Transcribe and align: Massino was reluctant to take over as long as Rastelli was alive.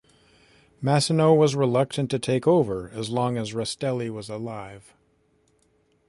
Massino 0.81 1.37
was 1.37 1.53
reluctant 1.55 2.09
to 2.09 2.17
take 2.17 2.47
over 2.47 2.89
as 2.89 3.11
long 3.11 3.37
as 3.37 3.53
Rastelli 3.53 4.09
was 4.09 4.29
alive. 4.31 4.95